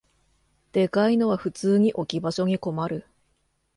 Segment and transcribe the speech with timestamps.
[0.71, 3.05] でかいのは普通に置き場所に困る